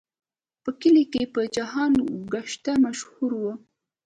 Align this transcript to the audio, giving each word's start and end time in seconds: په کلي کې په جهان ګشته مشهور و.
په 0.63 0.69
کلي 0.81 1.03
کې 1.11 1.21
په 1.33 1.41
جهان 1.55 1.93
ګشته 2.33 2.71
مشهور 2.83 3.31
و. 3.37 3.43